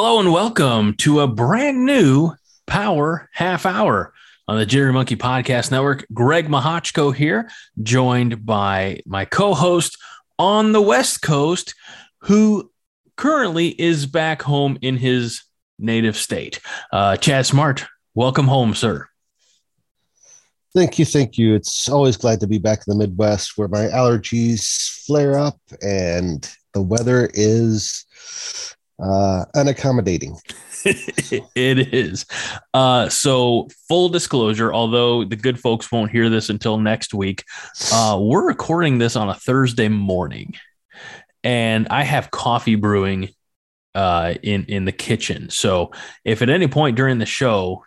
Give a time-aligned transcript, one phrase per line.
[0.00, 2.32] Hello and welcome to a brand new
[2.68, 4.14] Power Half Hour
[4.46, 6.06] on the Jittery Monkey Podcast Network.
[6.14, 7.50] Greg Mahochko here,
[7.82, 9.98] joined by my co host
[10.38, 11.74] on the West Coast,
[12.18, 12.70] who
[13.16, 15.42] currently is back home in his
[15.80, 16.60] native state.
[16.92, 19.08] Uh, Chad Smart, welcome home, sir.
[20.76, 21.06] Thank you.
[21.06, 21.56] Thank you.
[21.56, 26.48] It's always glad to be back in the Midwest where my allergies flare up and
[26.72, 28.04] the weather is
[28.98, 30.38] uh, unaccommodating.
[30.84, 32.26] it is.
[32.74, 37.44] Uh, so, full disclosure, although the good folks won't hear this until next week,
[37.92, 40.54] uh, we're recording this on a Thursday morning,
[41.42, 43.30] and I have coffee brewing
[43.94, 45.50] uh, in in the kitchen.
[45.50, 45.92] So,
[46.24, 47.84] if at any point during the show,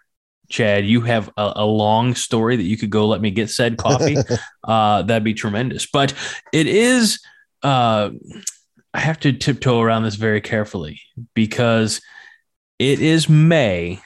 [0.50, 3.78] Chad, you have a, a long story that you could go let me get said
[3.78, 4.18] coffee,
[4.64, 5.88] uh, that'd be tremendous.
[5.92, 6.14] But
[6.54, 7.22] it is.
[7.64, 8.10] Uh,
[8.94, 11.02] I have to tiptoe around this very carefully
[11.34, 12.02] because
[12.80, 14.00] it is May.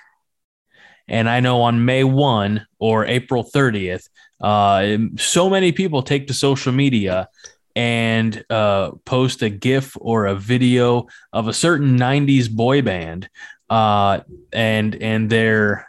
[1.08, 4.10] And I know on May 1 or April 30th,
[4.42, 7.30] uh, so many people take to social media
[7.76, 13.30] and uh, post a GIF or a video of a certain 90s boy band
[13.70, 14.22] uh,
[14.54, 15.88] and and their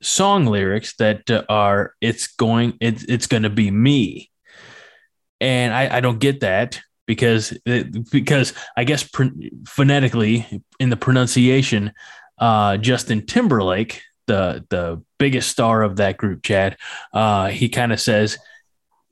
[0.00, 4.30] song lyrics that are it's going it's it's going to be me
[5.40, 6.80] and I, I don't get that
[7.10, 7.52] because
[8.12, 9.02] because I guess
[9.66, 11.92] phonetically in the pronunciation,
[12.38, 16.76] uh, Justin Timberlake, the the biggest star of that group, Chad,
[17.12, 18.38] uh, he kind of says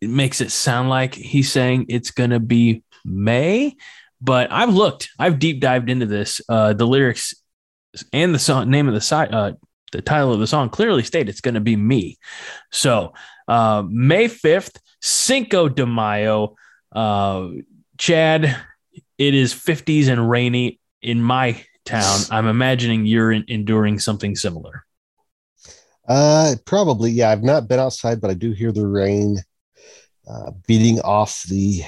[0.01, 3.75] it makes it sound like he's saying it's gonna be May,
[4.21, 6.41] but I've looked, I've deep dived into this.
[6.49, 7.35] Uh, the lyrics
[8.13, 9.55] and the song name of the site, uh,
[9.91, 12.17] the title of the song clearly state it's gonna be me.
[12.71, 13.13] So
[13.49, 16.55] uh, May fifth, Cinco de Mayo.
[16.93, 17.49] Uh,
[17.99, 18.57] Chad,
[19.19, 22.20] it is 50s and rainy in my town.
[22.31, 24.85] I'm imagining you're in, enduring something similar.
[26.08, 27.11] Uh, probably.
[27.11, 29.39] Yeah, I've not been outside, but I do hear the rain
[30.29, 31.83] uh, beating off the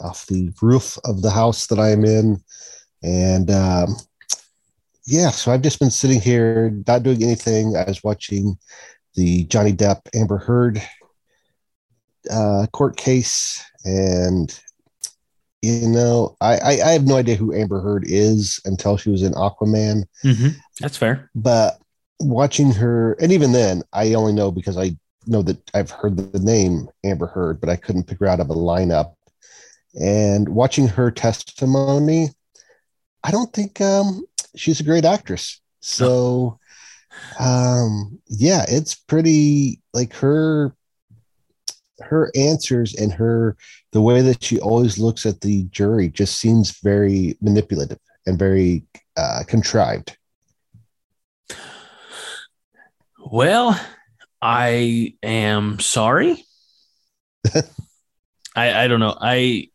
[0.00, 2.40] off the roof of the house that I am in,
[3.02, 3.96] and um,
[5.06, 5.30] yeah.
[5.30, 7.76] So I've just been sitting here, not doing anything.
[7.76, 8.56] I was watching
[9.14, 10.82] the Johnny Depp Amber Heard
[12.30, 14.58] uh, court case, and
[15.62, 19.22] you know, I, I, I have no idea who Amber Heard is until she was
[19.22, 20.04] in Aquaman.
[20.24, 20.58] Mm-hmm.
[20.80, 21.30] That's fair.
[21.34, 21.78] But
[22.18, 26.38] watching her, and even then, I only know because I know that I've heard the
[26.38, 29.14] name Amber Heard, but I couldn't pick her out of a lineup.
[30.00, 32.30] And watching her testimony,
[33.22, 34.24] I don't think um,
[34.56, 35.60] she's a great actress.
[35.80, 36.58] So,
[37.38, 40.74] um, yeah, it's pretty like her
[42.02, 43.56] her answers and her
[43.92, 48.84] the way that she always looks at the jury just seems very manipulative and very
[49.16, 50.16] uh, contrived.
[53.18, 53.78] Well,
[54.42, 56.44] I am sorry.
[58.56, 59.16] I I don't know.
[59.20, 59.68] I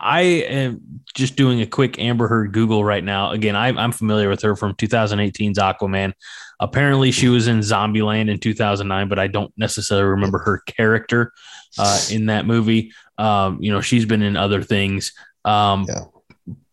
[0.00, 3.32] I am just doing a quick Amber Heard Google right now.
[3.32, 6.12] Again, I, I'm familiar with her from 2018's Aquaman.
[6.60, 11.32] Apparently, she was in Zombieland in 2009, but I don't necessarily remember her character
[11.78, 12.92] uh, in that movie.
[13.16, 15.12] Um, you know, she's been in other things.
[15.44, 16.04] Um, yeah.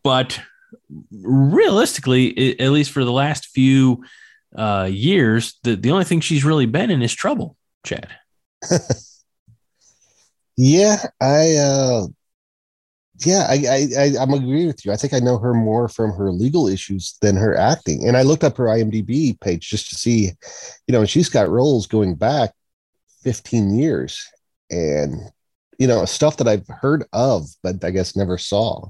[0.04, 0.40] But
[1.12, 4.04] realistically, it, at least for the last few
[4.56, 8.10] uh, years, the, the only thing she's really been in is trouble, Chad.
[10.58, 12.08] yeah, I uh,
[13.20, 14.92] yeah, I, I, I am agree with you.
[14.92, 18.08] I think I know her more from her legal issues than her acting.
[18.08, 20.32] And I looked up her IMDb page just to see,
[20.88, 22.52] you know, she's got roles going back
[23.24, 24.26] 15 years,
[24.70, 25.32] and
[25.78, 28.88] you know, stuff that I've heard of, but I guess never saw.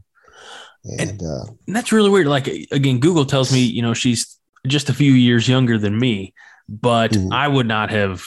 [0.83, 2.27] And, and, uh, and that's really weird.
[2.27, 4.37] Like again, Google tells me, you know, she's
[4.67, 6.33] just a few years younger than me,
[6.69, 7.33] but mm-hmm.
[7.33, 8.25] I would not have,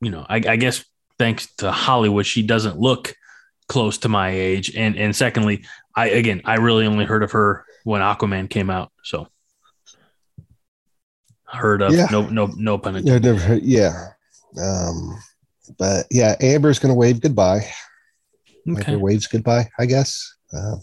[0.00, 0.84] you know, I, I guess
[1.18, 3.14] thanks to Hollywood, she doesn't look
[3.72, 4.76] close to my age.
[4.76, 5.64] And and secondly,
[5.96, 8.92] I again I really only heard of her when Aquaman came out.
[9.02, 9.28] So
[11.46, 12.06] heard of yeah.
[12.10, 13.24] no no no pun intended.
[13.24, 14.08] never heard, yeah.
[14.60, 15.18] Um
[15.78, 17.66] but yeah, Amber's gonna wave goodbye.
[18.68, 18.92] Okay.
[18.92, 20.36] Amber waves goodbye, I guess.
[20.54, 20.76] Uh,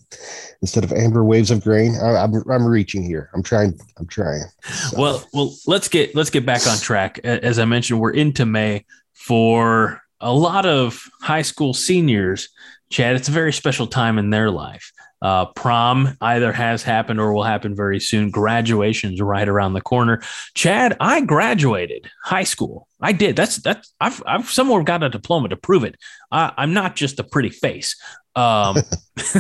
[0.64, 1.94] instead of amber waves of grain.
[2.02, 3.30] I, am I'm, I'm reaching here.
[3.36, 3.80] I'm trying.
[4.00, 4.42] I'm trying.
[4.64, 5.00] So.
[5.00, 7.20] Well, well, let's get let's get back on track.
[7.20, 8.84] As I mentioned, we're into May
[9.14, 12.50] for a lot of high school seniors
[12.90, 14.92] Chad, it's a very special time in their life.
[15.22, 18.32] Uh, prom either has happened or will happen very soon.
[18.32, 20.22] Graduation's right around the corner.
[20.56, 22.88] Chad, I graduated high school.
[23.02, 23.36] I did.
[23.36, 23.94] That's that's.
[24.00, 25.96] I've I've somewhere got a diploma to prove it.
[26.32, 27.96] I, am not just a pretty face.
[28.36, 28.78] Um,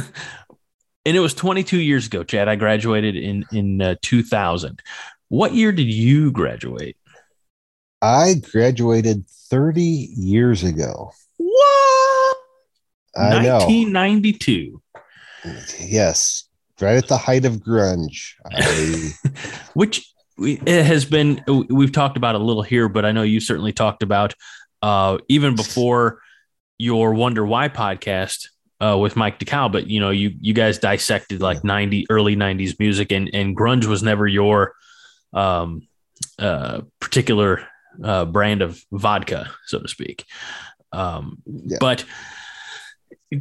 [1.05, 2.49] and it was 22 years ago, Chad.
[2.49, 4.81] I graduated in in uh, 2000.
[5.29, 6.97] What year did you graduate?
[8.01, 11.11] I graduated 30 years ago.
[11.37, 12.08] What?
[13.19, 13.57] I know.
[13.59, 14.81] 1992.
[15.79, 16.45] Yes,
[16.81, 18.33] right at the height of grunge.
[18.51, 19.11] I,
[19.73, 21.43] Which it has been.
[21.69, 24.33] We've talked about a little here, but I know you certainly talked about
[24.81, 26.21] uh, even before
[26.77, 28.47] your Wonder Why podcast
[28.79, 29.71] uh, with Mike DeCal.
[29.71, 33.85] But you know, you you guys dissected like 90 early 90s music, and and grunge
[33.85, 34.73] was never your
[35.33, 35.87] um,
[36.37, 37.67] uh, particular
[38.03, 40.25] uh, brand of vodka, so to speak.
[40.91, 41.77] Um, Yeah.
[41.79, 42.05] But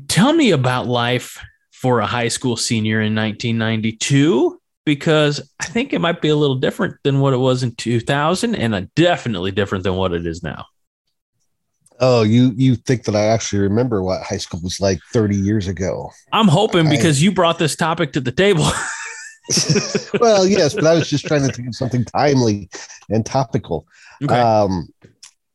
[0.09, 1.39] tell me about life
[1.73, 6.57] for a high school senior in 1992 because I think it might be a little
[6.57, 10.65] different than what it was in 2000 and definitely different than what it is now.
[12.01, 15.69] oh, you you think that I actually remember what high school was like 30 years
[15.69, 16.11] ago?
[16.33, 18.67] I'm hoping I- because you brought this topic to the table.
[20.21, 22.69] well, yes, but I was just trying to think of something timely
[23.09, 23.87] and topical.
[24.23, 24.39] okay.
[24.39, 24.89] Um,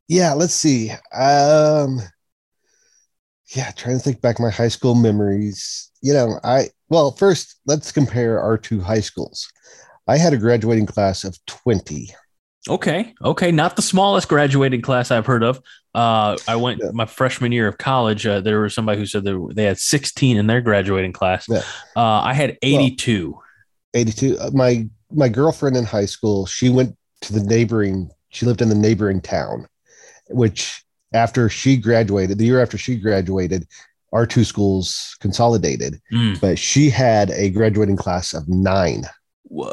[0.07, 0.91] yeah, let's see.
[1.13, 2.01] Um,
[3.53, 5.91] yeah, trying to think back my high school memories.
[6.01, 9.47] You know, I well, first let's compare our two high schools.
[10.07, 12.09] I had a graduating class of 20.
[12.69, 13.13] okay.
[13.23, 13.51] Okay.
[13.51, 15.61] Not the smallest graduating class I've heard of.
[15.95, 16.91] Uh, I went Yeah.
[16.93, 18.25] my freshman year of college.
[18.27, 21.45] Uh, there was somebody who said they, they had 16 in their graduating class.
[21.49, 21.59] Yeah.
[21.95, 23.37] Uh, I had 82.
[23.93, 24.37] 82.
[24.39, 28.69] Uh, My my girlfriend in high school, she went to the neighboring, she lived in
[28.69, 29.67] the neighboring town,
[30.29, 30.82] which
[31.13, 33.67] after she graduated, the year after she graduated,
[34.11, 35.99] our two schools consolidated.
[36.11, 36.39] Mm.
[36.39, 39.03] But she had a graduating class of nine.
[39.43, 39.71] Whoa.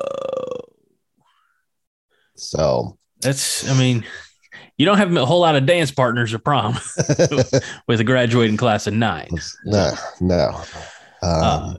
[2.36, 4.04] So That's, I mean,
[4.78, 6.74] you don't have a whole lot of dance partners at prom
[7.86, 9.28] with a graduating class of nine.
[9.64, 10.60] no, no.
[11.22, 11.74] Um, Uh,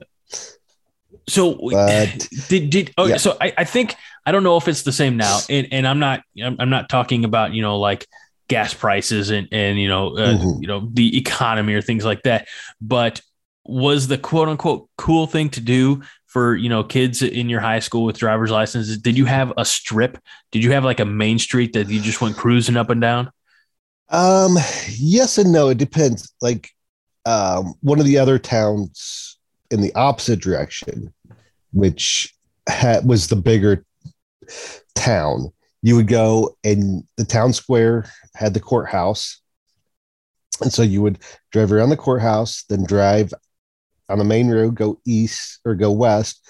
[1.28, 3.16] so but- did did oh Yeah.
[3.16, 3.94] so I, I think
[4.26, 6.88] I don't know if it's the same now and and I'm not I'm, I'm not
[6.88, 8.06] talking about you know like
[8.48, 10.60] gas prices and and you know uh, Mhm.
[10.60, 12.48] you know the economy or things like that
[12.80, 13.20] but
[13.64, 17.78] was the quote unquote cool thing to do for you know kids in your high
[17.78, 20.18] school with driver's licenses did you have a strip
[20.50, 23.30] did you have like a main street that you just went cruising up and down
[24.08, 24.56] Um,
[24.90, 25.68] yes and no.
[25.70, 26.34] It depends.
[26.42, 26.68] Like,
[27.24, 29.38] um, one of the other towns
[29.70, 31.14] in the opposite direction,
[31.72, 32.34] which
[32.68, 33.86] had, was the bigger
[34.94, 35.50] town,
[35.82, 39.40] you would go and the town square had the courthouse.
[40.60, 41.18] And so you would
[41.50, 43.34] drive around the courthouse, then drive
[44.08, 46.48] on the main road, go east or go west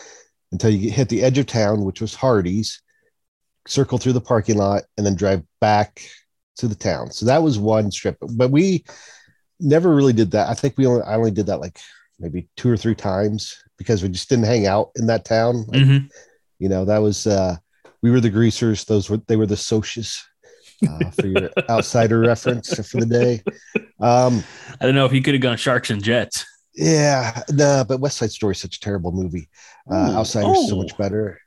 [0.51, 2.83] until you hit the edge of town, which was Hardee's,
[3.67, 6.03] circle through the parking lot, and then drive back
[6.57, 7.11] to the town.
[7.11, 8.85] So that was one strip, but we
[9.59, 10.51] never really did that.
[10.51, 11.79] I think we only I only did that like
[12.19, 15.65] maybe two or three times because we just didn't hang out in that town.
[15.69, 16.11] Like, Mhm.
[16.59, 17.57] You know, that was uh
[18.03, 20.21] we were the greasers, those were they were the socias.
[20.85, 23.41] Uh, for your outsider reference for the day.
[24.01, 24.43] Um,
[24.81, 26.45] I don't know if you could have gone sharks and jets
[26.75, 29.49] yeah, no, but West Side Story is such a terrible movie.
[29.91, 30.83] Uh, Outsiders is so oh.
[30.83, 31.39] much better.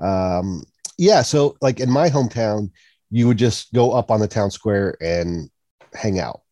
[0.00, 0.64] Um,
[0.96, 2.70] yeah, so like in my hometown,
[3.10, 5.50] you would just go up on the town square and
[5.92, 6.42] hang out.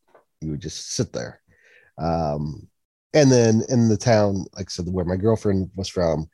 [0.41, 1.41] You would just sit there.
[1.99, 2.69] Um,
[3.15, 6.29] and then in the town, like I said, where my girlfriend was from,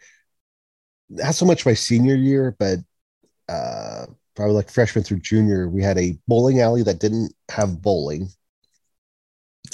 [1.08, 2.78] not so much my senior year, but
[3.48, 8.28] uh, probably like freshman through junior, we had a bowling alley that didn't have bowling.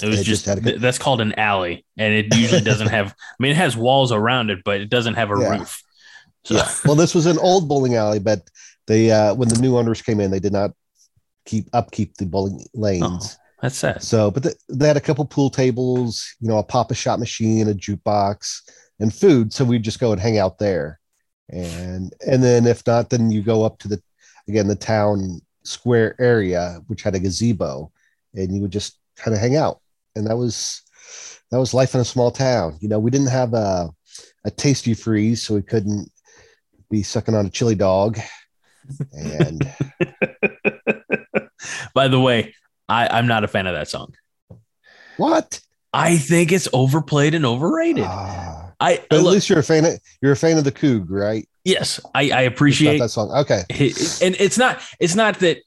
[0.01, 3.07] It was It just, just a- that's called an alley, and it usually doesn't have.
[3.11, 5.49] I mean, it has walls around it, but it doesn't have a Yeah.
[5.57, 5.81] roof.
[6.45, 6.69] So, Yeah.
[6.85, 8.49] Well, this was an old bowling alley, but
[8.87, 10.71] they uh, when the new owners came in, they did not
[11.45, 13.37] keep upkeep the bowling lanes.
[13.61, 14.03] that's sad.
[14.03, 17.19] So, but th- they had a couple pool tables, you know, a pop a shot
[17.19, 18.61] machine, a jukebox,
[18.99, 19.53] and food.
[19.53, 20.99] So we'd just go and hang out there,
[21.49, 24.01] and and then if not, then you go up to the
[24.47, 27.91] again the town square area, which had a gazebo,
[28.33, 29.79] and you would just kind of hang out,
[30.15, 30.81] and that was
[31.51, 32.77] that was life in a small town.
[32.81, 33.89] You know, we didn't have a
[34.45, 36.11] a Tastee Freez, so we couldn't
[36.89, 38.19] be sucking on a chili dog,
[39.11, 39.61] and
[41.93, 42.53] By the way,
[42.87, 44.13] I, I'm not a fan of that song.
[45.17, 45.59] what?
[45.93, 48.03] I think it's overplayed and overrated.
[48.05, 48.64] Ah.
[48.79, 51.05] I But at look, least you're a fan of you're a fan of the Coog,
[51.09, 51.47] right?
[51.63, 53.31] yes, I, I appreciate that song.
[53.31, 53.63] Okay.
[53.69, 55.57] it- and it's not it's not that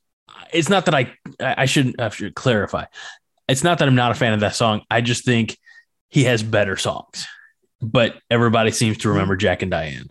[0.53, 2.85] it's not that I I shouldn't I should clarify.
[3.49, 4.83] It's not that I'm not a fan of that song.
[4.91, 5.57] I just think
[6.09, 7.27] he has better songs.
[7.81, 10.09] But everybody seems to remember Jack and Diane.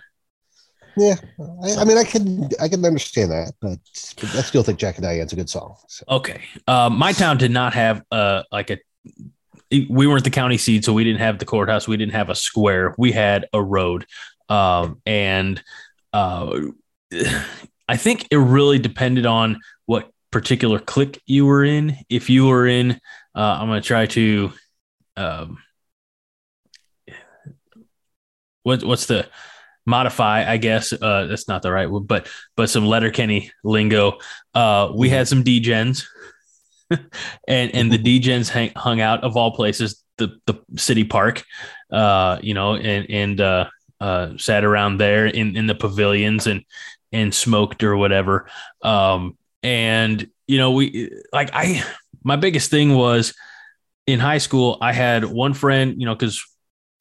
[0.96, 1.16] Yeah.
[1.64, 3.78] I, I mean, I can I can understand that, but,
[4.16, 5.76] but I still think Jack and Diane's a good song.
[5.88, 6.04] So.
[6.10, 6.42] Okay.
[6.66, 8.78] Uh, my town did not have uh, like a
[9.72, 11.88] we weren't the county seat, so we didn't have the courthouse.
[11.88, 12.96] We didn't have a square.
[12.98, 14.06] We had a road,
[14.50, 15.62] um, and
[16.14, 16.60] uh,
[17.90, 21.98] I think it really depended on what particular clique you were in.
[22.10, 22.92] If you were in,
[23.36, 24.52] uh, I'm going to try to.
[25.16, 25.58] Um,
[28.64, 29.28] what, what's the
[29.88, 30.94] modify, I guess.
[30.94, 34.20] Uh, that's not the right word, but but some Letterkenny lingo.
[34.54, 36.04] Uh, we had some degens,
[37.48, 41.44] and and the degens hang, hung out of all places, the the city park,
[41.92, 46.64] uh, you know, and and uh, uh, sat around there in in the pavilions and
[47.12, 48.50] and smoked or whatever.
[48.82, 51.84] Um, and you know, we like I
[52.24, 53.34] my biggest thing was
[54.06, 54.78] in high school.
[54.82, 56.44] I had one friend, you know, because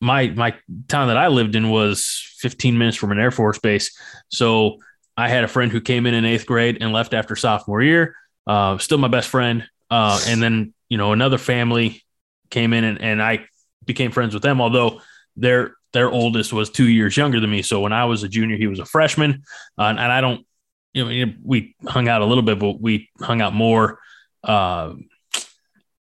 [0.00, 0.54] my my
[0.88, 3.96] town that I lived in was 15 minutes from an Air Force base.
[4.28, 4.78] So
[5.16, 8.14] I had a friend who came in in eighth grade and left after sophomore year.
[8.46, 9.66] Uh, still my best friend.
[9.90, 12.02] Uh, and then you know another family
[12.50, 13.46] came in and, and I
[13.84, 14.60] became friends with them.
[14.60, 15.00] Although
[15.36, 17.62] their their oldest was two years younger than me.
[17.62, 19.44] So when I was a junior, he was a freshman.
[19.78, 20.46] Uh, and, and, I don't,
[20.92, 23.98] you know, we hung out a little bit, but we hung out more
[24.44, 24.92] uh,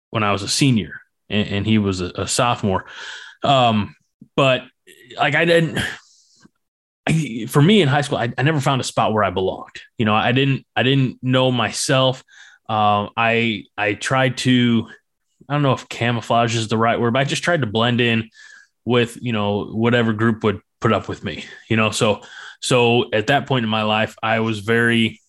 [0.10, 1.00] when I was a senior
[1.30, 2.86] and, and he was a, a sophomore.
[3.44, 3.96] Um,
[4.36, 4.64] but
[5.18, 5.80] like I didn't.
[7.08, 9.82] I, for me in high school, I, I, never found a spot where I belonged.
[9.98, 10.66] You know, I didn't.
[10.76, 12.24] I didn't know myself.
[12.70, 14.88] Uh, I I tried to.
[15.50, 18.00] I don't know if camouflage is the right word, but I just tried to blend
[18.00, 18.30] in
[18.86, 21.46] with you know whatever group would put up with me.
[21.70, 22.22] You know, so
[22.62, 25.20] so at that point in my life, I was very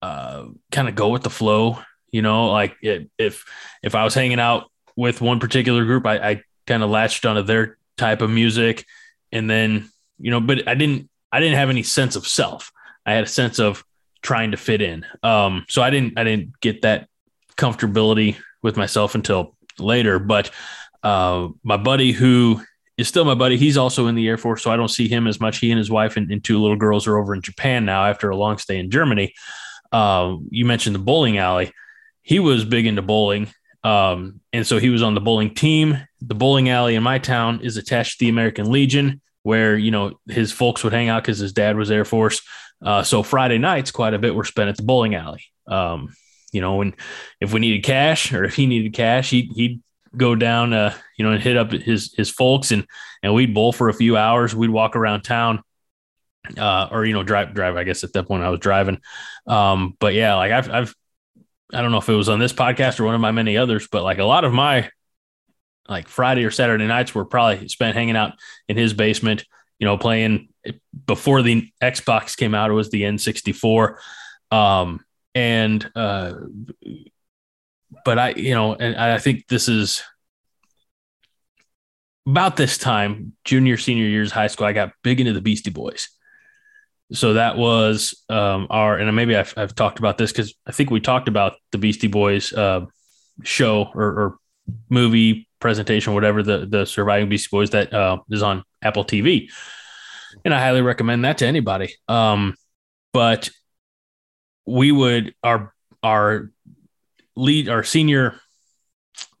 [0.00, 1.78] uh, kind of go with the flow.
[2.10, 3.44] You know, like if
[3.82, 6.06] if I was hanging out with one particular group.
[6.06, 8.86] I, I kind of latched onto their type of music,
[9.30, 12.72] and then you know, but I didn't I didn't have any sense of self.
[13.04, 13.84] I had a sense of
[14.22, 15.04] trying to fit in.
[15.22, 17.08] Um, so I didn't I didn't get that
[17.56, 20.18] comfortability with myself until later.
[20.18, 20.50] But
[21.02, 22.62] uh, my buddy who
[22.98, 23.56] is still my buddy.
[23.56, 25.58] He's also in the Air Force, so I don't see him as much.
[25.58, 28.30] He and his wife and, and two little girls are over in Japan now after
[28.30, 29.34] a long stay in Germany.
[29.90, 31.72] Uh, you mentioned the bowling alley.
[32.22, 33.48] He was big into bowling,
[33.82, 35.98] um, and so he was on the bowling team.
[36.20, 40.20] The bowling alley in my town is attached to the American Legion, where you know
[40.28, 42.42] his folks would hang out because his dad was Air Force.
[42.84, 45.44] Uh, so Friday nights, quite a bit were spent at the bowling alley.
[45.66, 46.14] Um,
[46.52, 46.94] you know, and
[47.40, 49.82] if we needed cash or if he needed cash, he, he'd
[50.16, 52.86] go down, uh, you know, and hit up his his folks, and
[53.22, 54.54] and we'd bowl for a few hours.
[54.54, 55.62] We'd walk around town,
[56.58, 57.76] uh, or you know, drive drive.
[57.76, 59.00] I guess at that point I was driving.
[59.46, 60.94] Um, but yeah, like I've I've
[61.72, 63.88] I don't know if it was on this podcast or one of my many others,
[63.90, 64.90] but like a lot of my
[65.88, 68.34] like Friday or Saturday nights were probably spent hanging out
[68.68, 69.44] in his basement,
[69.82, 70.48] you know, playing
[71.06, 72.70] before the Xbox came out.
[72.70, 73.96] It was the N64.
[74.52, 75.00] Um,
[75.34, 76.34] and, uh,
[78.04, 80.04] but I, you know, and I think this is
[82.26, 86.08] about this time, junior, senior years, high school, I got big into the Beastie Boys
[87.12, 90.90] so that was um, our and maybe I've, I've talked about this because I think
[90.90, 92.86] we talked about the Beastie Boys uh,
[93.42, 94.36] show or, or,
[94.88, 99.50] movie presentation, whatever the the Surviving Beastie Boys that uh, is on Apple TV,
[100.44, 101.94] and I highly recommend that to anybody.
[102.08, 102.54] Um,
[103.12, 103.50] but
[104.66, 105.72] we would our
[106.02, 106.50] our
[107.36, 108.40] lead our senior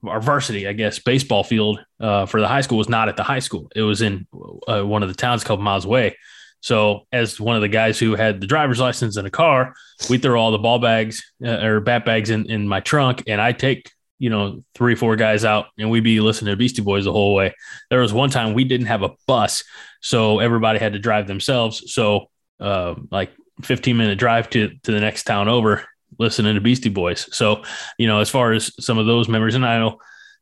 [0.06, 3.22] our varsity, I guess, baseball field uh, for the high school was not at the
[3.22, 3.70] high school.
[3.74, 4.26] It was in
[4.66, 6.16] uh, one of the towns a couple miles away.
[6.60, 9.74] So, as one of the guys who had the driver's license in a car,
[10.08, 13.40] we throw all the ball bags uh, or bat bags in, in my trunk, and
[13.40, 13.90] I take
[14.22, 17.34] you know three four guys out, and we'd be listening to Beastie Boys the whole
[17.34, 17.52] way.
[17.90, 19.64] There was one time we didn't have a bus,
[20.00, 21.92] so everybody had to drive themselves.
[21.92, 25.84] So, uh, like 15 minute drive to to the next town over,
[26.20, 27.28] listening to Beastie Boys.
[27.36, 27.64] So,
[27.98, 29.98] you know, as far as some of those memories, and I know,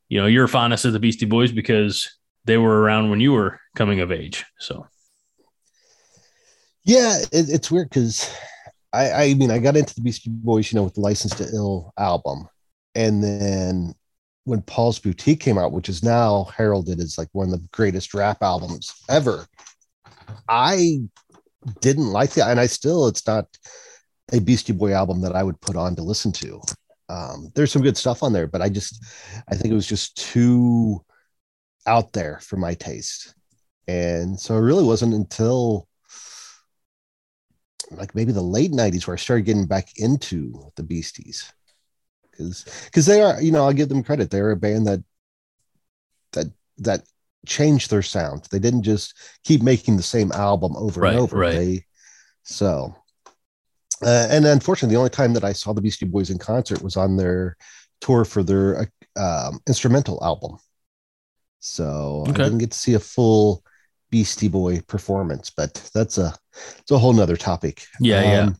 [0.09, 3.59] you know, you're fondest of the Beastie Boys because they were around when you were
[3.75, 4.45] coming of age.
[4.59, 4.85] So.
[6.83, 8.31] Yeah, it, it's weird because
[8.93, 11.47] I, I mean, I got into the Beastie Boys, you know, with the License to
[11.51, 12.47] Ill album.
[12.95, 13.93] And then
[14.43, 18.13] when Paul's Boutique came out, which is now heralded as like one of the greatest
[18.13, 19.45] rap albums ever,
[20.49, 21.01] I
[21.79, 22.49] didn't like that.
[22.49, 23.45] And I still, it's not
[24.31, 26.61] a Beastie Boy album that I would put on to listen to.
[27.09, 29.03] Um, there's some good stuff on there, but I just,
[29.49, 31.03] I think it was just too
[31.85, 33.33] out there for my taste.
[33.87, 35.87] And so it really wasn't until
[37.91, 41.51] like maybe the late 90s where I started getting back into the Beasties.
[42.49, 44.29] Because because they are, you know, I'll give them credit.
[44.29, 45.03] They're a band that
[46.33, 46.47] that
[46.79, 47.03] that
[47.45, 48.47] changed their sound.
[48.51, 51.37] They didn't just keep making the same album over right, and over.
[51.37, 51.51] Right.
[51.53, 51.85] They
[52.43, 52.95] so
[54.03, 56.97] uh, and unfortunately, the only time that I saw the Beastie Boys in concert was
[56.97, 57.55] on their
[57.99, 60.57] tour for their um, instrumental album.
[61.59, 62.41] So Okay.
[62.41, 63.63] I didn't get to see a full
[64.09, 66.33] Beastie Boy performance, but that's a
[66.79, 67.85] it's a whole nother topic.
[67.99, 68.41] Yeah, yeah.
[68.41, 68.57] Um,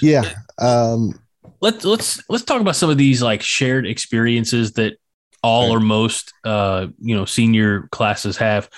[0.00, 0.34] yeah.
[0.58, 1.20] Um,
[1.60, 4.94] let's let's let's talk about some of these like shared experiences that
[5.42, 8.68] all or most uh you know senior classes have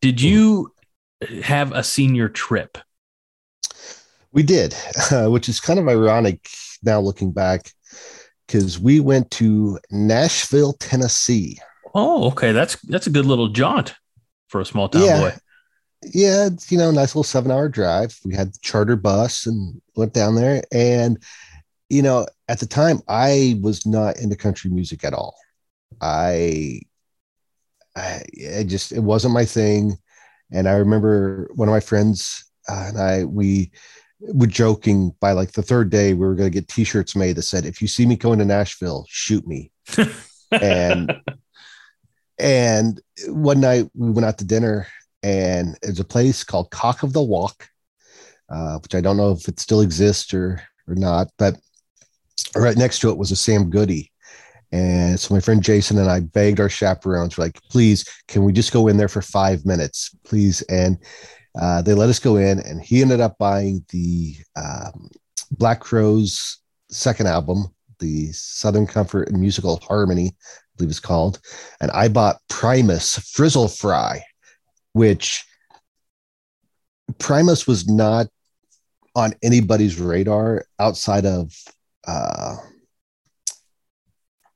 [0.00, 0.72] did you
[1.42, 2.78] have a senior trip
[4.32, 4.74] we did,
[5.10, 6.48] uh, which is kind of ironic
[6.84, 7.72] now looking back,
[8.46, 11.58] because we went to Nashville, Tennessee.
[11.94, 13.94] oh okay that's that's a good little jaunt
[14.48, 15.20] for a small town Yeah.
[15.20, 15.36] boy
[16.02, 18.18] yeah, it's, you know, nice little seven hour drive.
[18.24, 20.62] We had the charter bus and went down there.
[20.72, 21.22] And,
[21.90, 25.36] you know, at the time, I was not into country music at all.
[26.00, 26.80] I,
[27.96, 28.22] I,
[28.58, 29.96] I just, it wasn't my thing.
[30.52, 33.72] And I remember one of my friends uh, and I, we
[34.20, 37.36] were joking by like the third day, we were going to get t shirts made
[37.36, 39.72] that said, if you see me going to Nashville, shoot me.
[40.50, 41.12] and
[42.38, 44.86] and one night we went out to dinner
[45.22, 47.68] and there's a place called cock of the walk
[48.48, 51.56] uh, which i don't know if it still exists or or not but
[52.56, 54.10] right next to it was a sam goody.
[54.72, 58.72] And so my friend jason and i begged our chaperones like please can we just
[58.72, 60.14] go in there for five minutes?
[60.24, 60.62] Please.
[60.62, 60.98] And
[61.60, 65.10] uh, they let us go in and he ended up buying the um,
[65.50, 67.66] black crowes second album
[67.98, 71.40] the southern comfort and musical harmony i believe it's called.
[71.80, 74.22] And I bought Primus Frizzle Fry,
[74.92, 75.44] which
[77.18, 78.28] Primus was not
[79.14, 81.52] on anybody's radar outside of
[82.10, 82.56] uh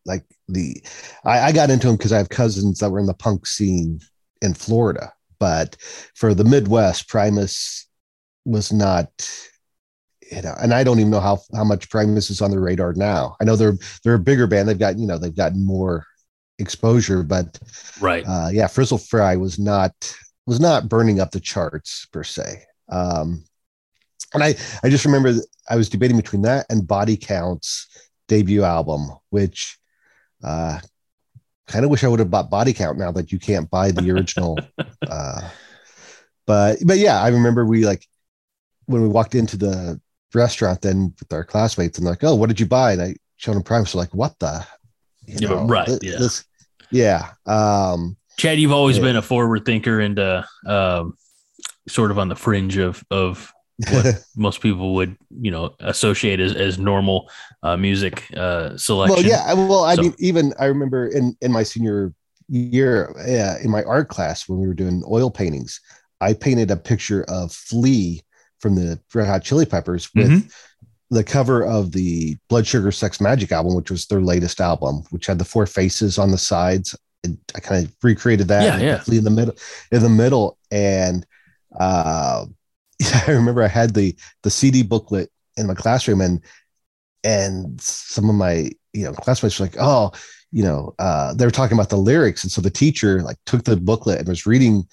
[0.06, 0.82] like the
[1.24, 4.00] I, I got into them because I have cousins that were in the punk scene
[4.42, 5.76] in Florida, but
[6.14, 7.88] for the Midwest, Primus
[8.44, 9.10] was not
[10.30, 12.92] you know, and I don't even know how how much Primus is on the radar
[12.94, 13.36] now.
[13.40, 14.68] I know they're they're a bigger band.
[14.68, 16.06] They've got you know they've gotten more
[16.58, 17.58] exposure, but
[18.00, 19.92] right uh, yeah, Frizzle Fry was not
[20.46, 22.62] was not burning up the charts per se.
[22.90, 23.44] Um,
[24.34, 25.32] and I I just remember
[25.68, 27.86] I was debating between that and Body Count's
[28.28, 29.78] debut album, which
[30.42, 30.78] uh,
[31.66, 34.10] kind of wish I would have bought Body Count now that you can't buy the
[34.10, 34.58] original.
[35.08, 35.48] uh,
[36.46, 38.06] but but yeah, I remember we like
[38.86, 40.00] when we walked into the
[40.34, 42.92] restaurant then with our classmates and like, oh, what did you buy?
[42.92, 43.86] And I showed them Prime.
[43.86, 44.66] So like, what the?
[45.26, 46.18] You Yeah, right, thi- yeah.
[46.18, 46.44] This,
[46.90, 47.30] yeah.
[47.46, 49.04] Um, chad you've always Yeah.
[49.04, 51.16] been a forward thinker and uh um
[51.88, 53.52] sort of on the fringe of of
[53.90, 57.28] what most people would you know associate as, as normal
[57.62, 59.52] uh music uh selection Well, yeah.
[59.54, 62.12] Well, I So- mean, even I remember in in my senior
[62.48, 65.80] year, yeah, in my art class when we were doing oil paintings,
[66.20, 68.20] I painted a picture of Flea
[68.60, 70.52] from the Red Hot Chili Peppers with Mhm.
[71.10, 75.26] the cover of the Blood Sugar Sex Magik album, which was their latest album, which
[75.26, 76.94] had the four faces on the sides.
[77.24, 78.62] And I kind of recreated that.
[78.80, 78.98] Yeah, yeah.
[79.00, 79.54] Flea in the middle,
[79.90, 81.26] in the middle, and
[81.80, 82.44] uh,
[83.26, 86.40] I remember I had the the CD booklet in my classroom, and
[87.22, 90.12] and some of my you know classmates were like, oh,
[90.52, 93.64] you know, uh, they were talking about the lyrics, and so the teacher like took
[93.64, 94.84] the booklet and was reading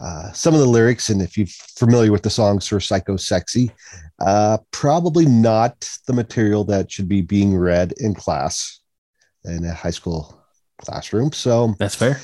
[0.00, 1.08] uh, some of the lyrics.
[1.08, 3.70] And if you're familiar with the song "Sir Psycho Sexy,"
[4.20, 8.80] uh, probably not the material that should be being read in class
[9.44, 10.40] in a high school
[10.78, 11.32] classroom.
[11.32, 12.20] So that's fair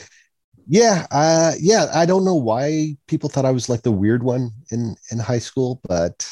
[0.66, 4.50] yeah, uh, yeah, I don't know why people thought I was like the weird one
[4.70, 6.28] in in high school, but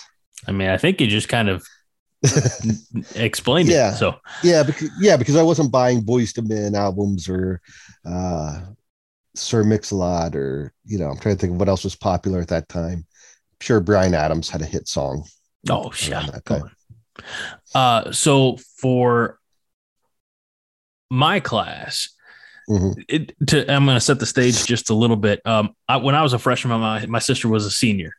[0.47, 1.67] i mean i think you just kind of
[3.17, 3.93] explained Yeah.
[3.93, 7.61] it so yeah, because yeah, because I wasn't buying Boyz II Men albums or
[8.05, 8.61] uh,
[9.35, 12.49] Sir Mix-a-Lot or you know, I'm trying to think of what else was popular at
[12.49, 13.07] that time.
[13.61, 15.25] sure, Bryan Adams had a hit song.
[15.71, 16.27] Oh, yeah.
[16.45, 16.71] Come on.
[17.75, 19.39] Uh, so for
[21.11, 22.11] my class,
[22.69, 23.05] Mhm.
[23.09, 25.41] it, to, I'm going to set the stage just a little bit.
[25.45, 28.13] Um, I, when I was a freshman, my, my sister was a senior,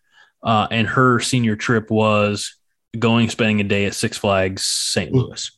[0.43, 2.55] uh, and her senior trip was
[2.97, 5.11] going spending a day at Six Flags St.
[5.11, 5.15] Mm.
[5.15, 5.51] Louis.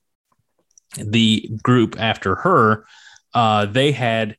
[0.98, 2.86] The group after her,
[3.34, 4.36] uh, they had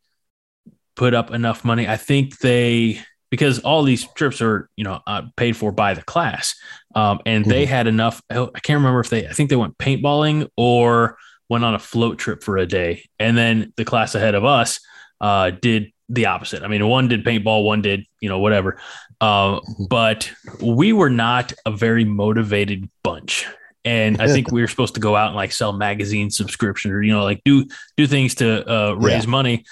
[0.96, 1.88] put up enough money.
[1.88, 6.02] I think they because all these trips are you know uh, paid for by the
[6.02, 6.54] class,
[6.94, 8.20] um, and they had enough.
[8.30, 9.26] I can't remember if they.
[9.26, 11.16] I think they went paintballing or
[11.52, 14.80] went on a float trip for a day, and then the class ahead of us
[15.20, 16.62] uh, did the opposite.
[16.62, 18.80] I mean, one did paintball, one did you know whatever,
[19.20, 19.60] uh,
[19.90, 23.46] but we were not a very motivated bunch.
[23.84, 27.02] And I think we were supposed to go out and like sell magazine subscription or
[27.02, 27.66] you know like do
[27.98, 29.64] do things to uh, raise money,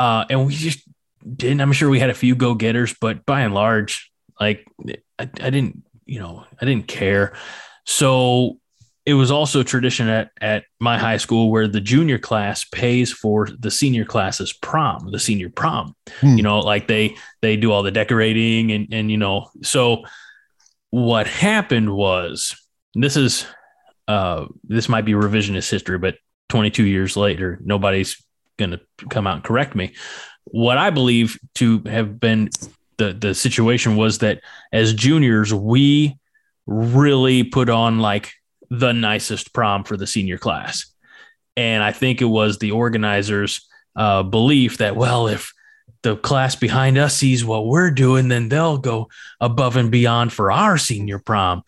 [0.00, 0.80] uh, and we just
[1.36, 1.60] didn't.
[1.60, 4.66] I'm sure we had a few go getters, but by and large, like
[5.16, 7.34] I, I didn't you know I didn't care.
[7.86, 8.58] So
[9.06, 13.48] it was also tradition at, at my high school where the junior class pays for
[13.58, 15.96] the senior class's prom, the senior prom.
[16.20, 16.36] Hmm.
[16.36, 20.04] You know, like they they do all the decorating and and you know, so
[20.90, 22.54] what happened was
[22.94, 23.46] this is
[24.06, 26.16] uh this might be revisionist history, but
[26.50, 28.22] 22 years later, nobody's
[28.58, 29.94] gonna come out and correct me.
[30.44, 32.50] What I believe to have been
[32.98, 36.18] the the situation was that as juniors, we
[36.66, 38.32] really put on like
[38.70, 40.86] the nicest prom for the senior class.
[41.56, 45.52] And I think it was the organizers' uh, belief that, well, if
[46.02, 49.08] the class behind us sees what we're doing, then they'll go
[49.40, 51.62] above and beyond for our senior prom,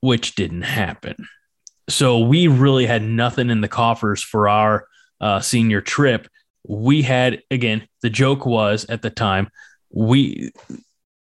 [0.00, 1.16] which didn't happen.
[1.88, 4.86] So we really had nothing in the coffers for our
[5.20, 6.28] uh, senior trip.
[6.66, 9.50] We had, again, the joke was at the time,
[9.90, 10.52] we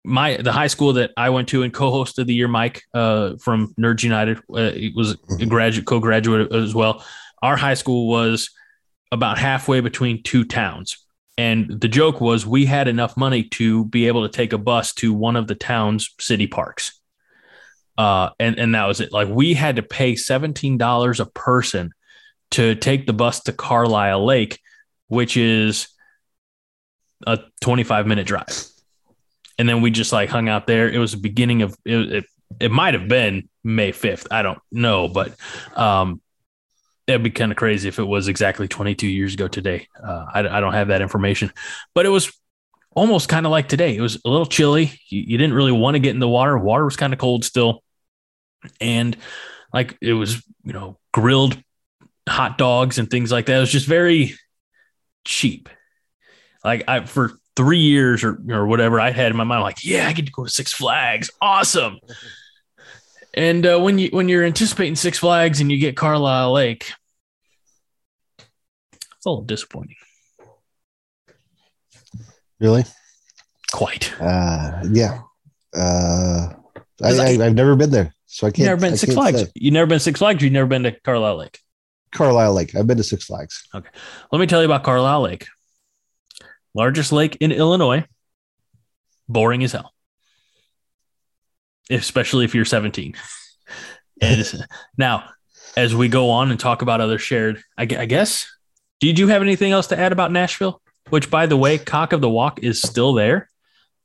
[0.06, 3.36] my the high school that I went to and co-host of the year, Mike uh,
[3.36, 7.04] from Nerds United, uh, was a graduate co-graduate as well.
[7.42, 8.50] Our high school was
[9.12, 11.04] about halfway between two towns,
[11.36, 14.94] and the joke was we had enough money to be able to take a bus
[14.94, 17.00] to one of the town's city parks,
[17.98, 19.12] uh, and and that was it.
[19.12, 21.92] Like we had to pay seventeen dollars a person
[22.52, 24.60] to take the bus to Carlyle Lake,
[25.08, 25.88] which is
[27.26, 28.75] a twenty-five minute drive
[29.58, 30.90] and then we just like hung out there.
[30.90, 32.12] It was the beginning of it.
[32.12, 32.24] It,
[32.60, 34.28] it might have been May fifth.
[34.30, 35.34] I don't know, but
[35.74, 36.20] um,
[37.06, 39.88] it'd be kind of crazy if it was exactly 22 years ago today.
[40.02, 41.52] Uh, I, I don't have that information,
[41.94, 42.32] but it was
[42.94, 43.96] almost kind of like today.
[43.96, 45.00] It was a little chilly.
[45.08, 46.56] You, you didn't really want to get in the water.
[46.56, 47.82] Water was kind of cold still,
[48.80, 49.16] and
[49.72, 51.60] like it was, you know, grilled
[52.28, 53.56] hot dogs and things like that.
[53.56, 54.34] It was just very
[55.24, 55.68] cheap.
[56.64, 60.06] Like I for three years or or whatever I had in my mind, like, yeah,
[60.06, 61.98] I get to go to Six Flags, awesome.
[63.34, 66.92] And uh, when you when you're anticipating Six Flags and you get Carlyle Lake,
[68.38, 69.96] it's a little disappointing.
[72.60, 72.84] Really?
[73.72, 74.12] Quite.
[74.20, 75.20] Uh, yeah.
[75.76, 76.48] Uh,
[77.02, 78.66] I, I- I've never been there, so I can't.
[78.66, 79.40] Never been to Six Flags.
[79.42, 79.48] say.
[79.54, 80.42] You never been to Six Flags.
[80.42, 81.58] You've never been to Carlyle Lake.
[82.12, 82.74] Carlyle Lake.
[82.74, 83.68] I've been to Six Flags.
[83.74, 83.90] Okay,
[84.32, 85.46] let me tell you about Carlyle Lake.
[86.76, 88.04] Largest lake in Illinois.
[89.28, 89.92] Boring as hell.
[91.90, 93.14] Especially if you're 17.
[94.22, 94.46] And
[94.96, 95.24] now,
[95.76, 98.46] as we go on and talk about other shared, I, I guess,
[98.98, 100.80] did you have anything else to add about Nashville?
[101.10, 103.50] Which, by the way, Cock of the Walk is still there.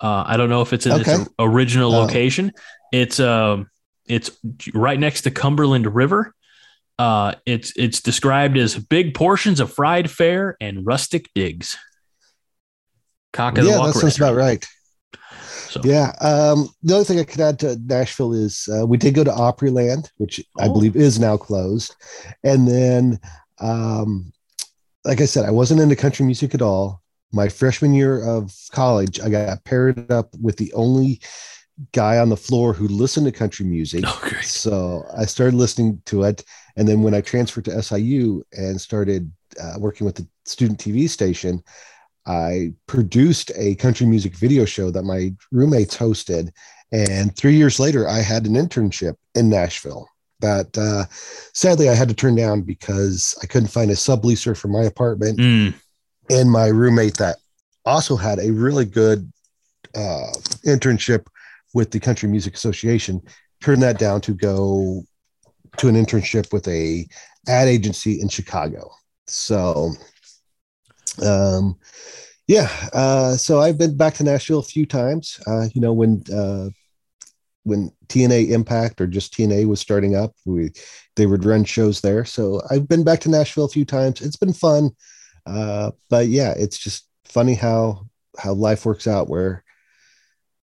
[0.01, 1.13] Uh, I don't know if it's in Okay.
[1.13, 2.01] its original Oh.
[2.01, 2.51] location.
[2.91, 3.69] It's um,
[4.05, 4.31] it's
[4.73, 6.34] right next to Cumberland River.
[6.99, 11.77] Uh, it's it's described as big portions of fried fare and rustic digs.
[13.34, 14.65] Cock of yeah, the Walk that sounds about right.
[15.70, 16.12] So Yeah.
[16.20, 19.32] Um, the only thing I could add to Nashville is uh, we did go to
[19.32, 20.74] Opryland, which I Oh.
[20.74, 21.96] believe is now closed.
[22.44, 23.20] And then,
[23.60, 24.34] um,
[25.06, 27.02] like I said, I wasn't into country music at all.
[27.32, 31.22] My freshman year of college, I got paired up with the only
[31.94, 34.04] guy on the floor who listened to country music.
[34.08, 34.32] oh.
[34.44, 36.44] So I started listening to it.
[36.76, 41.10] And then when I transferred to SIU and started uh, working with the student TV
[41.10, 41.63] station,
[42.25, 46.51] I produced a country music video show that my roommates hosted.
[46.91, 50.07] And three years later, I had an internship in Nashville
[50.41, 51.05] that uh,
[51.53, 55.39] sadly I had to turn down because I couldn't find a subleaser for my apartment.
[55.39, 55.73] Mm,
[56.29, 57.38] And my roommate that
[57.86, 59.31] also had a really good
[59.95, 60.31] uh,
[60.65, 61.25] internship
[61.73, 63.21] with the Country Music Association
[63.62, 65.03] turned that down to go
[65.77, 67.07] to an internship with a
[67.47, 68.91] ad agency in Chicago.
[69.27, 69.93] So,
[71.19, 71.78] um,
[72.47, 75.39] yeah, uh, so I've been back to Nashville a few times.
[75.47, 76.69] Uh, you know, when uh,
[77.63, 80.71] when TNA Impact or just TNA was starting up, we
[81.15, 82.26] they would run shows there.
[82.26, 84.21] So I've been back to Nashville a few times.
[84.21, 84.91] It's been fun,
[85.45, 89.30] uh, but yeah, it's just funny how how life works out.
[89.30, 89.63] Where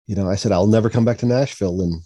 [0.06, 2.02] you know, I said I'll never come back to Nashville, and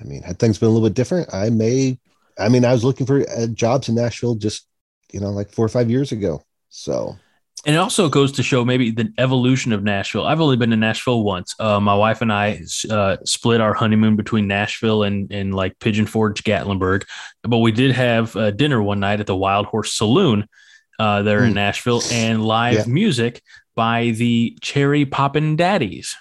[0.00, 1.98] I mean, had things been a little bit different, I may.
[2.38, 4.66] I mean, I was looking for uh, jobs in Nashville just
[5.12, 6.42] you know like four or five years ago.
[6.70, 7.16] So
[7.66, 10.24] And it also goes to show maybe the evolution of Nashville.
[10.24, 11.54] I've only been to Nashville once.
[11.58, 16.06] Uh, my wife and I uh, split our honeymoon between Nashville and, and like Pigeon
[16.06, 17.04] Forge, Gatlinburg.
[17.42, 20.48] But we did have uh, dinner one night at the Wild Horse Saloon
[20.98, 21.56] uh, there in Mm.
[21.56, 22.84] Nashville and live Yeah.
[22.86, 23.42] music
[23.74, 26.16] by the Cherry Poppin' Daddies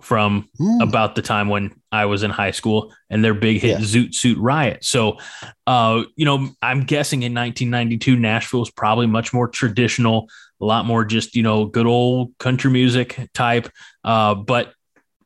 [0.00, 3.78] from hmm, about the time when I was in high school and their big hit
[3.80, 3.84] Yeah.
[3.84, 4.84] Zoot Suit Riot.
[4.84, 5.18] So,
[5.66, 10.28] uh, you know, I'm guessing in 1992, Nashville was probably much more traditional,
[10.60, 13.68] a lot more just, you know, good old country music type.
[14.02, 14.72] Uh, but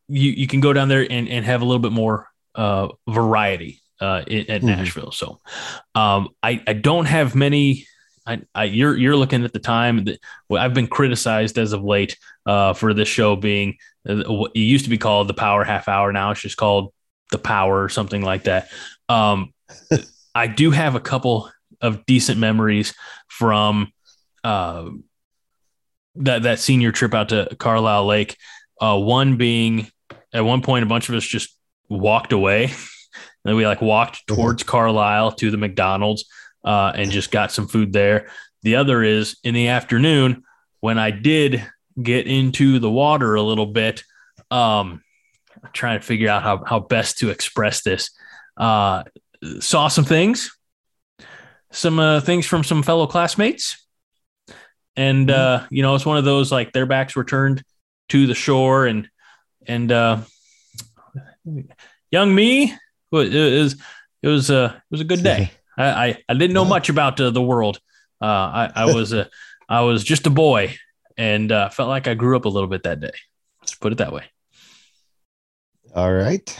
[0.08, 3.80] you, you can go down there and, and have a little bit more uh, variety
[4.00, 4.66] uh, in, at mm-hmm.
[4.66, 5.12] Nashville.
[5.12, 5.40] So
[5.94, 7.86] um, I, I don't have many.
[8.26, 11.84] I, I, you're you're looking at the time that well, I've been criticized as of
[11.84, 13.76] late uh, for this show being
[14.08, 16.12] uh, it used to be called the Power Half Hour.
[16.12, 16.92] Now it's just called
[17.30, 18.68] the Power or something like that.
[19.08, 19.52] Um,
[20.34, 22.94] I do have a couple of decent memories
[23.28, 23.92] from
[24.44, 24.90] uh,
[26.16, 28.36] that that senior trip out to Carlyle Lake.
[28.80, 29.88] Uh, one being
[30.32, 31.56] at one point, a bunch of us just
[31.88, 32.72] walked away.
[33.44, 34.34] and we like walked mm-hmm.
[34.34, 36.24] towards Carlyle to the McDonald's
[36.66, 38.28] uh, and just got some food there.
[38.62, 40.42] The other is in the afternoon
[40.80, 41.64] when I did
[42.02, 44.02] get into the water a little bit.
[44.50, 45.02] Um,
[45.72, 48.10] trying to figure out how, how best to express this.
[48.56, 49.04] Uh,
[49.60, 50.56] saw some things,
[51.72, 53.86] some uh, things from some fellow classmates.
[54.96, 55.64] And, mm-hmm.
[55.64, 57.62] uh, you know, it's one of those like their backs were turned
[58.10, 59.08] to the shore and,
[59.66, 60.20] and, uh,
[62.10, 62.78] young me it
[63.10, 63.76] was,
[64.22, 65.50] it was, uh, it was a good day.
[65.76, 67.80] I, I, I didn't know much about uh, the world.
[68.20, 69.26] Uh, I, I was, uh,
[69.68, 70.76] I was just a boy
[71.16, 73.12] and uh, felt like I grew up a little bit that day.
[73.60, 74.24] Let's put it that way.
[75.94, 76.58] All right.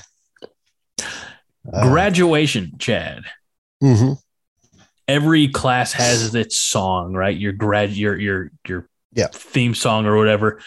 [1.73, 3.25] Uh, Graduation, Chad.
[3.83, 4.15] Mm-hmm.
[5.09, 7.37] Every class has its song, right?
[7.37, 9.29] Your grad, your your your yeah.
[9.33, 10.61] theme song or whatever.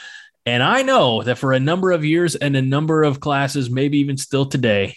[0.45, 3.99] And I know that for a number of years and a number of classes, maybe
[3.99, 4.95] even still today,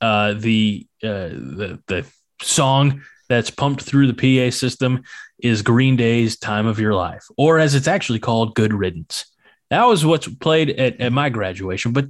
[0.00, 2.06] uh, the uh, the the
[2.44, 5.02] song that's pumped through the PA system
[5.38, 9.26] is Green Day's "Time of Your Life," or as it's actually called, "Good Riddance."
[9.70, 12.06] That was what's played at, at my graduation, but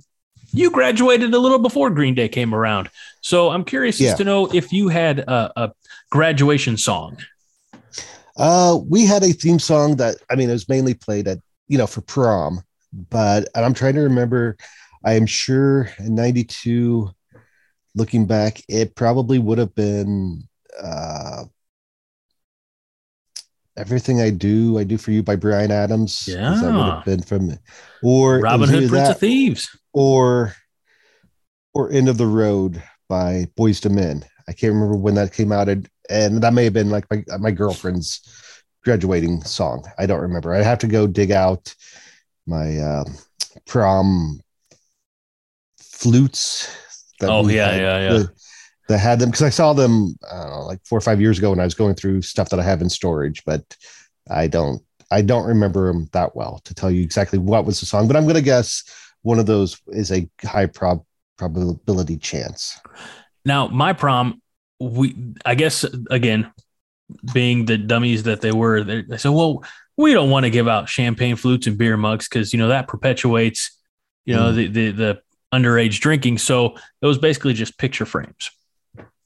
[0.52, 2.90] you graduated a little before Green Day came around.
[3.20, 4.14] So I'm curious yeah.
[4.14, 5.72] to know if you had a, a
[6.10, 7.16] graduation song.
[8.36, 11.78] Uh, we had a theme song that I mean it was mainly played at you
[11.78, 12.62] know for prom,
[13.10, 14.56] but I'm trying to remember.
[15.04, 17.10] I am sure in '92,
[17.94, 20.42] looking back, it probably would have been
[20.82, 21.44] uh,
[23.76, 26.26] "Everything I Do, I Do for You" by Bryan Adams.
[26.28, 27.58] Yeah, that would have been from,
[28.02, 30.54] or Robin Hood, Prince that, of Thieves or
[31.74, 34.24] or End of the Road by Boyz II Men.
[34.48, 37.24] I can't remember when that came out, and, and that may have been like my
[37.38, 38.20] my girlfriend's
[38.84, 39.84] graduating song.
[39.98, 40.52] I don't remember.
[40.52, 41.74] I have to go dig out
[42.46, 43.16] my um,
[43.66, 44.40] prom
[45.78, 46.68] flutes.
[47.30, 48.18] Oh yeah, had, yeah, yeah.
[48.18, 48.32] The,
[48.88, 51.60] that had them because I saw them know, like four or five years ago when
[51.60, 53.76] I was going through stuff that I have in storage, but
[54.30, 57.86] I don't I don't remember them that well to tell you exactly what was the
[57.86, 58.06] song.
[58.06, 58.82] But I'm going to guess
[59.22, 61.04] one of those is a high prob
[61.36, 62.78] probability chance.
[63.44, 64.40] Now, my prom,
[64.80, 66.52] we I guess again,
[67.32, 69.64] being the dummies that they were, they, they said, "Well,
[69.96, 72.88] we don't want to give out champagne flutes and beer mugs because you know that
[72.88, 73.78] perpetuates,
[74.24, 74.56] you know, mm.
[74.56, 78.50] the, the the underage drinking." So it was basically just picture frames,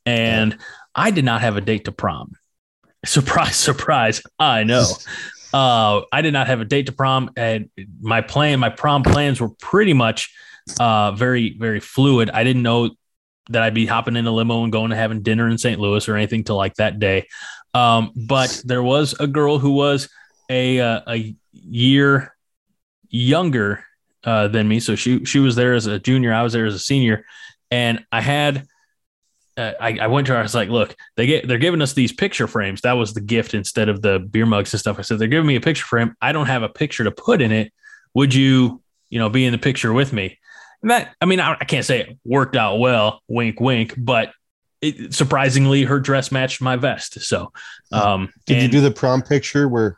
[0.05, 0.57] and.
[0.97, 2.33] I did not have a date to prom.
[3.05, 4.23] Surprise, surprise!
[4.39, 4.91] I know.
[5.55, 7.71] Uh, I did not have a date to prom, and
[8.03, 10.35] my plan, my prom plans were pretty much
[10.79, 12.29] uh, very, very fluid.
[12.29, 12.91] I didn't know
[13.49, 15.81] that I'd be hopping in a limo and going to having dinner in St.
[15.81, 17.29] Louis or anything till like that day.
[17.73, 20.11] Um, but there was a girl who was
[20.51, 22.35] a uh, a year
[23.09, 23.86] younger
[24.27, 26.35] uh, than me, so she she was there as a junior.
[26.35, 27.25] I was there as a senior,
[27.71, 28.67] and I had
[29.57, 30.39] uh, I, I, went to her.
[30.39, 32.83] I was like, "Look, they get they're giving us these picture frames.
[32.83, 35.47] That was the gift instead of the beer mugs and stuff." I said, "They're giving
[35.47, 36.15] me a picture frame.
[36.21, 37.73] I don't have a picture to put in it.
[38.15, 40.39] Would you, you know, be in the picture with me?"
[40.83, 43.23] And that, I mean, I, I can't say it worked out well.
[43.29, 43.95] Wink, wink.
[43.97, 44.33] But
[44.83, 47.21] it, surprisingly, her dress matched my vest.
[47.23, 47.53] So,
[47.93, 49.97] um, did and, you do the prom picture where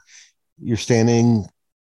[0.62, 1.46] you're standing?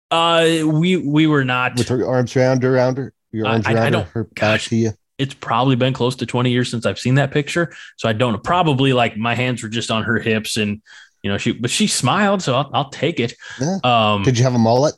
[0.10, 3.14] Uh, we we were not with her arms around around her.
[3.32, 5.94] Your arms I, around I, I don't, her, her back to you it's probably been
[5.94, 7.74] close to 20 years since I've seen that picture.
[7.98, 10.82] So I don't probably like my hands were just on her hips and
[11.24, 13.34] you know she but she smiled so I'll, I'll take it.
[13.60, 13.80] Yeah.
[13.84, 14.96] Um, did you have a mullet?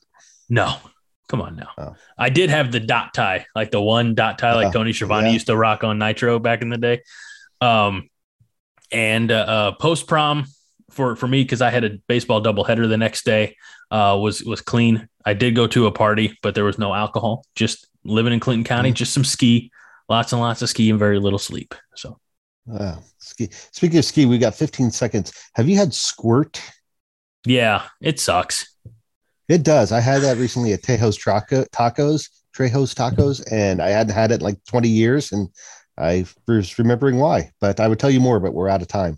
[0.50, 0.76] No.
[1.28, 1.70] Come on now.
[1.78, 1.96] Oh.
[2.18, 5.28] I did have the dot tie, like the one dot tie, like oh, Tony Schiavone
[5.28, 5.34] yeah.
[5.34, 7.04] used to rock on Nitro back in the day.
[7.62, 8.10] Um,
[8.92, 10.46] and uh, uh post prom
[10.90, 13.56] for for me because I had a baseball doubleheader the next day
[13.92, 15.08] uh, was was clean.
[15.26, 17.46] I did go to a party, but there was no alcohol.
[17.56, 18.96] Just living in Clinton County, mm-hmm.
[18.96, 19.72] just some ski,
[20.08, 21.76] lots and lots of ski and very little sleep.
[21.96, 22.20] So,
[22.74, 23.50] uh, ski.
[23.72, 25.34] Speaking of ski, we got 15 seconds.
[25.56, 26.62] Have you had squirt?
[27.46, 28.76] Yeah, it sucks.
[29.48, 29.92] It does.
[29.92, 34.36] I had that recently at Tejo's Traco, Tacos, Trejo's Tacos, and I hadn't had it
[34.36, 35.50] in like 20 years, and
[35.98, 37.52] I was remembering why.
[37.60, 39.18] But I would tell you more, but we're out of time.